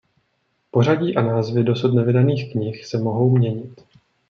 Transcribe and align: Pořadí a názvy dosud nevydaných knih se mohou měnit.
Pořadí 0.71 1.15
a 1.15 1.21
názvy 1.21 1.63
dosud 1.63 1.93
nevydaných 1.93 2.51
knih 2.51 2.85
se 2.85 2.97
mohou 2.97 3.37
měnit. 3.37 3.81